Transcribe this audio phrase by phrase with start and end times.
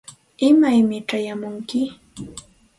[0.47, 1.79] ¿imaymi chayamunki?